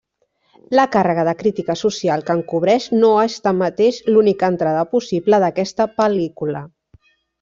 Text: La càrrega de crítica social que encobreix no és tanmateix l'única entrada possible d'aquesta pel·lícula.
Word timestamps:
La 0.77 0.83
càrrega 0.93 1.25
de 1.27 1.33
crítica 1.41 1.75
social 1.81 2.23
que 2.29 2.35
encobreix 2.39 2.87
no 3.03 3.11
és 3.25 3.35
tanmateix 3.49 3.99
l'única 4.15 4.49
entrada 4.55 4.89
possible 4.95 5.41
d'aquesta 5.45 5.89
pel·lícula. 6.03 6.65